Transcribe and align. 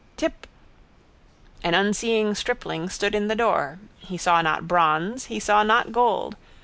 Tip. 0.17 0.47
An 1.63 1.75
unseeing 1.75 2.33
stripling 2.33 2.89
stood 2.89 3.13
in 3.13 3.27
the 3.27 3.35
door. 3.35 3.77
He 3.99 4.17
saw 4.17 4.41
not 4.41 4.67
bronze. 4.67 5.25
He 5.25 5.39
saw 5.39 5.61
not 5.61 5.91
gold. 5.91 6.35